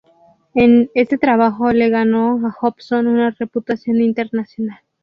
Este 0.55 1.19
trabajo 1.19 1.71
le 1.73 1.89
ganó 1.89 2.41
a 2.47 2.51
Hobson 2.59 3.05
una 3.05 3.29
reputación 3.37 4.01
internacional. 4.01 4.79